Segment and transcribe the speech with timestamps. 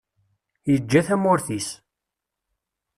[0.71, 1.69] Yeǧǧa tamurt-is.